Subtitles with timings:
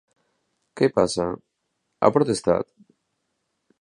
[0.79, 1.27] ¿Què passa?,
[2.01, 2.73] ha protestat.